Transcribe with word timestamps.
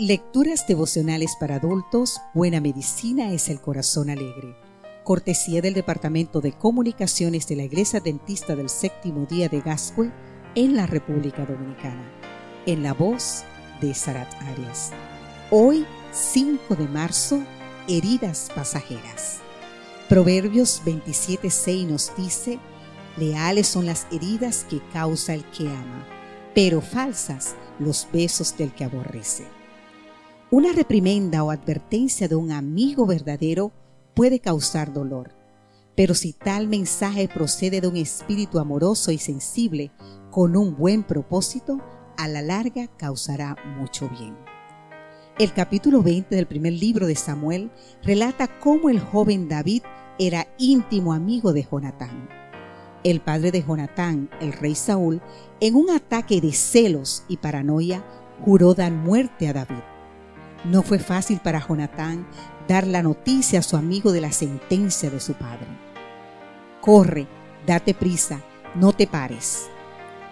Lecturas 0.00 0.64
devocionales 0.64 1.34
para 1.40 1.56
adultos, 1.56 2.20
Buena 2.32 2.60
Medicina 2.60 3.32
es 3.32 3.48
el 3.48 3.60
Corazón 3.60 4.10
Alegre. 4.10 4.56
Cortesía 5.02 5.60
del 5.60 5.74
Departamento 5.74 6.40
de 6.40 6.52
Comunicaciones 6.52 7.48
de 7.48 7.56
la 7.56 7.64
Iglesia 7.64 7.98
Dentista 7.98 8.54
del 8.54 8.68
Séptimo 8.68 9.26
Día 9.26 9.48
de 9.48 9.60
Gascue 9.60 10.12
en 10.54 10.76
la 10.76 10.86
República 10.86 11.44
Dominicana. 11.44 12.12
En 12.64 12.84
la 12.84 12.94
voz 12.94 13.42
de 13.80 13.92
Sarat 13.92 14.32
Arias. 14.42 14.92
Hoy, 15.50 15.84
5 16.12 16.76
de 16.76 16.86
marzo, 16.86 17.42
heridas 17.88 18.52
pasajeras. 18.54 19.38
Proverbios 20.08 20.80
27.6 20.84 21.86
nos 21.88 22.14
dice, 22.16 22.60
leales 23.16 23.66
son 23.66 23.84
las 23.84 24.06
heridas 24.12 24.64
que 24.70 24.80
causa 24.92 25.34
el 25.34 25.44
que 25.46 25.68
ama, 25.68 26.06
pero 26.54 26.82
falsas 26.82 27.56
los 27.80 28.06
besos 28.12 28.56
del 28.56 28.72
que 28.72 28.84
aborrece. 28.84 29.57
Una 30.50 30.72
reprimenda 30.72 31.44
o 31.44 31.50
advertencia 31.50 32.26
de 32.26 32.34
un 32.34 32.52
amigo 32.52 33.04
verdadero 33.04 33.70
puede 34.14 34.40
causar 34.40 34.94
dolor, 34.94 35.34
pero 35.94 36.14
si 36.14 36.32
tal 36.32 36.68
mensaje 36.68 37.28
procede 37.28 37.82
de 37.82 37.88
un 37.88 37.98
espíritu 37.98 38.58
amoroso 38.58 39.12
y 39.12 39.18
sensible 39.18 39.90
con 40.30 40.56
un 40.56 40.74
buen 40.74 41.02
propósito, 41.02 41.82
a 42.16 42.28
la 42.28 42.40
larga 42.40 42.86
causará 42.96 43.56
mucho 43.78 44.08
bien. 44.08 44.38
El 45.38 45.52
capítulo 45.52 46.02
20 46.02 46.34
del 46.34 46.46
primer 46.46 46.72
libro 46.72 47.06
de 47.06 47.14
Samuel 47.14 47.70
relata 48.02 48.58
cómo 48.58 48.88
el 48.88 49.00
joven 49.00 49.50
David 49.50 49.82
era 50.18 50.48
íntimo 50.56 51.12
amigo 51.12 51.52
de 51.52 51.68
Jonatán. 51.70 52.26
El 53.04 53.20
padre 53.20 53.50
de 53.50 53.62
Jonatán, 53.62 54.30
el 54.40 54.54
rey 54.54 54.74
Saúl, 54.74 55.20
en 55.60 55.74
un 55.74 55.90
ataque 55.90 56.40
de 56.40 56.52
celos 56.52 57.24
y 57.28 57.36
paranoia, 57.36 58.02
juró 58.42 58.72
dar 58.72 58.92
muerte 58.92 59.46
a 59.46 59.52
David. 59.52 59.97
No 60.64 60.82
fue 60.82 60.98
fácil 60.98 61.38
para 61.38 61.60
Jonatán 61.60 62.26
dar 62.66 62.86
la 62.86 63.02
noticia 63.02 63.60
a 63.60 63.62
su 63.62 63.76
amigo 63.76 64.12
de 64.12 64.20
la 64.20 64.32
sentencia 64.32 65.10
de 65.10 65.20
su 65.20 65.34
padre. 65.34 65.66
Corre, 66.80 67.28
date 67.66 67.94
prisa, 67.94 68.40
no 68.74 68.92
te 68.92 69.06
pares. 69.06 69.68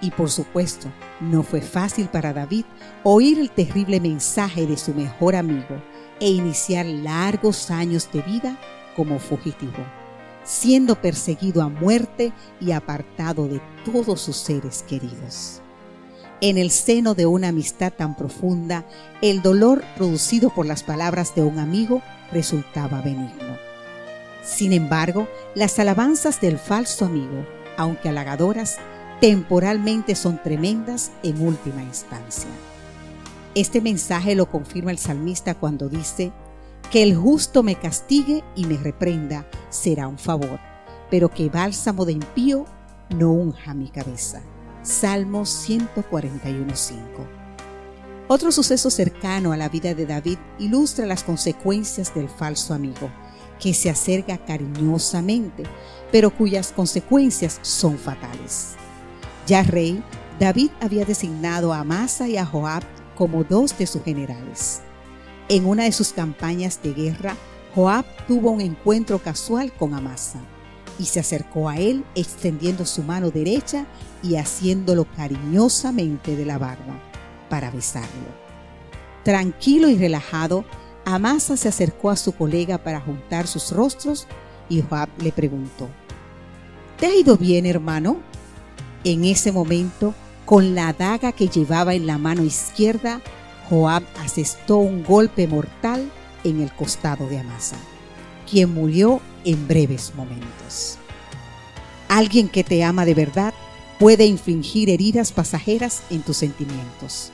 Y 0.00 0.10
por 0.10 0.30
supuesto, 0.30 0.88
no 1.20 1.42
fue 1.42 1.60
fácil 1.60 2.08
para 2.08 2.32
David 2.32 2.64
oír 3.02 3.38
el 3.38 3.50
terrible 3.50 4.00
mensaje 4.00 4.66
de 4.66 4.76
su 4.76 4.92
mejor 4.94 5.36
amigo 5.36 5.82
e 6.20 6.28
iniciar 6.28 6.84
largos 6.86 7.70
años 7.70 8.10
de 8.12 8.20
vida 8.22 8.58
como 8.94 9.18
fugitivo, 9.18 9.84
siendo 10.44 11.00
perseguido 11.00 11.62
a 11.62 11.68
muerte 11.68 12.32
y 12.60 12.72
apartado 12.72 13.48
de 13.48 13.60
todos 13.84 14.20
sus 14.20 14.36
seres 14.36 14.82
queridos. 14.82 15.62
En 16.42 16.58
el 16.58 16.70
seno 16.70 17.14
de 17.14 17.24
una 17.24 17.48
amistad 17.48 17.92
tan 17.92 18.14
profunda, 18.14 18.84
el 19.22 19.40
dolor 19.40 19.82
producido 19.96 20.50
por 20.50 20.66
las 20.66 20.82
palabras 20.82 21.34
de 21.34 21.42
un 21.42 21.58
amigo 21.58 22.02
resultaba 22.30 23.00
benigno. 23.00 23.56
Sin 24.44 24.74
embargo, 24.74 25.28
las 25.54 25.78
alabanzas 25.78 26.40
del 26.40 26.58
falso 26.58 27.06
amigo, 27.06 27.46
aunque 27.78 28.10
halagadoras, 28.10 28.76
temporalmente 29.20 30.14
son 30.14 30.42
tremendas 30.42 31.10
en 31.22 31.40
última 31.40 31.82
instancia. 31.82 32.50
Este 33.54 33.80
mensaje 33.80 34.34
lo 34.34 34.50
confirma 34.50 34.90
el 34.90 34.98
salmista 34.98 35.54
cuando 35.54 35.88
dice, 35.88 36.32
que 36.90 37.02
el 37.02 37.16
justo 37.16 37.62
me 37.62 37.76
castigue 37.76 38.44
y 38.54 38.66
me 38.66 38.76
reprenda 38.76 39.46
será 39.70 40.06
un 40.06 40.18
favor, 40.18 40.60
pero 41.10 41.30
que 41.30 41.48
bálsamo 41.48 42.04
de 42.04 42.12
impío 42.12 42.66
no 43.08 43.32
unja 43.32 43.72
mi 43.72 43.88
cabeza. 43.88 44.42
Salmos 44.86 45.68
141.5. 45.68 46.96
Otro 48.28 48.52
suceso 48.52 48.88
cercano 48.88 49.50
a 49.50 49.56
la 49.56 49.68
vida 49.68 49.94
de 49.94 50.06
David 50.06 50.38
ilustra 50.60 51.06
las 51.06 51.24
consecuencias 51.24 52.14
del 52.14 52.28
falso 52.28 52.72
amigo, 52.72 53.10
que 53.58 53.74
se 53.74 53.90
acerca 53.90 54.38
cariñosamente, 54.38 55.64
pero 56.12 56.30
cuyas 56.30 56.70
consecuencias 56.70 57.58
son 57.62 57.98
fatales. 57.98 58.76
Ya 59.48 59.64
rey, 59.64 60.00
David 60.38 60.70
había 60.80 61.04
designado 61.04 61.72
a 61.72 61.80
Amasa 61.80 62.28
y 62.28 62.36
a 62.36 62.46
Joab 62.46 62.84
como 63.16 63.42
dos 63.42 63.76
de 63.76 63.88
sus 63.88 64.04
generales. 64.04 64.82
En 65.48 65.66
una 65.66 65.82
de 65.82 65.92
sus 65.92 66.12
campañas 66.12 66.80
de 66.80 66.94
guerra, 66.94 67.34
Joab 67.74 68.04
tuvo 68.28 68.52
un 68.52 68.60
encuentro 68.60 69.18
casual 69.18 69.72
con 69.72 69.94
Amasa 69.94 70.38
y 70.98 71.04
se 71.04 71.20
acercó 71.20 71.68
a 71.68 71.76
él 71.78 72.04
extendiendo 72.14 72.86
su 72.86 73.02
mano 73.02 73.30
derecha 73.30 73.86
y 74.22 74.36
haciéndolo 74.36 75.06
cariñosamente 75.16 76.36
de 76.36 76.44
la 76.44 76.58
barba 76.58 77.00
para 77.48 77.70
besarlo. 77.70 78.46
Tranquilo 79.24 79.88
y 79.88 79.96
relajado, 79.96 80.64
Amasa 81.04 81.56
se 81.56 81.68
acercó 81.68 82.10
a 82.10 82.16
su 82.16 82.32
colega 82.32 82.78
para 82.78 83.00
juntar 83.00 83.46
sus 83.46 83.72
rostros 83.72 84.26
y 84.68 84.82
Joab 84.82 85.08
le 85.18 85.32
preguntó, 85.32 85.88
¿Te 86.98 87.06
ha 87.06 87.14
ido 87.14 87.36
bien, 87.36 87.66
hermano? 87.66 88.18
En 89.04 89.24
ese 89.24 89.52
momento, 89.52 90.14
con 90.44 90.74
la 90.74 90.92
daga 90.92 91.32
que 91.32 91.48
llevaba 91.48 91.94
en 91.94 92.06
la 92.06 92.18
mano 92.18 92.42
izquierda, 92.42 93.20
Joab 93.68 94.02
asestó 94.24 94.78
un 94.78 95.04
golpe 95.04 95.46
mortal 95.46 96.10
en 96.44 96.60
el 96.60 96.72
costado 96.72 97.28
de 97.28 97.38
Amasa 97.38 97.76
quien 98.48 98.72
murió 98.72 99.20
en 99.46 99.66
breves 99.66 100.12
momentos. 100.14 100.98
Alguien 102.08 102.48
que 102.48 102.64
te 102.64 102.84
ama 102.84 103.06
de 103.06 103.14
verdad 103.14 103.54
puede 103.98 104.26
infligir 104.26 104.90
heridas 104.90 105.32
pasajeras 105.32 106.02
en 106.10 106.20
tus 106.20 106.36
sentimientos, 106.36 107.32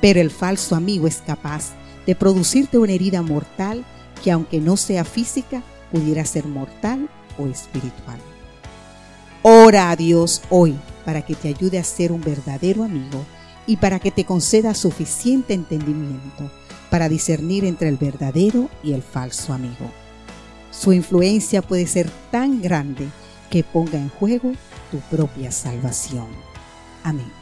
pero 0.00 0.20
el 0.20 0.30
falso 0.30 0.76
amigo 0.76 1.08
es 1.08 1.16
capaz 1.26 1.72
de 2.06 2.14
producirte 2.14 2.78
una 2.78 2.92
herida 2.92 3.22
mortal 3.22 3.84
que 4.22 4.30
aunque 4.30 4.60
no 4.60 4.76
sea 4.76 5.04
física, 5.04 5.62
pudiera 5.90 6.24
ser 6.24 6.46
mortal 6.46 7.08
o 7.38 7.46
espiritual. 7.46 8.18
Ora 9.42 9.90
a 9.90 9.96
Dios 9.96 10.42
hoy 10.50 10.76
para 11.04 11.22
que 11.22 11.34
te 11.34 11.48
ayude 11.48 11.78
a 11.78 11.84
ser 11.84 12.12
un 12.12 12.20
verdadero 12.20 12.84
amigo 12.84 13.24
y 13.66 13.76
para 13.76 13.98
que 13.98 14.10
te 14.10 14.24
conceda 14.24 14.74
suficiente 14.74 15.54
entendimiento 15.54 16.50
para 16.90 17.08
discernir 17.08 17.64
entre 17.64 17.88
el 17.88 17.96
verdadero 17.96 18.70
y 18.82 18.92
el 18.92 19.02
falso 19.02 19.52
amigo. 19.52 19.90
Su 20.78 20.92
influencia 20.92 21.62
puede 21.62 21.86
ser 21.86 22.10
tan 22.30 22.60
grande 22.60 23.08
que 23.50 23.64
ponga 23.64 23.98
en 23.98 24.10
juego 24.10 24.52
tu 24.90 24.98
propia 25.16 25.50
salvación. 25.50 26.28
Amén. 27.02 27.32